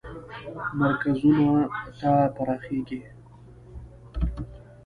مرکزونو 0.79 1.49
ته 1.99 2.09
پراخیږي. 2.35 2.99